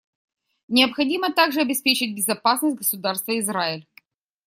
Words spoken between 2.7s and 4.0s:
Государства Израиль.